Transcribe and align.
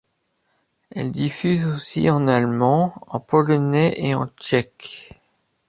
Elle 0.95 1.11
diffuse 1.11 1.67
aussi 1.67 2.09
en 2.09 2.27
allemand, 2.27 2.91
en 3.05 3.19
polonais 3.19 3.93
et 3.97 4.15
en 4.15 4.25
tchèque. 4.29 5.11